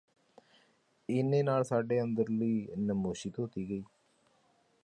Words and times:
ਏਨੇ 1.09 1.41
ਨਾਲ 1.43 1.63
ਸਾਡੇ 1.63 2.01
ਅੰਦਰਲੀ 2.01 2.67
ਨਮੋਸ਼ੀ 2.79 3.29
ਧੋਤੀ 3.29 3.69
ਗਈ 3.69 3.83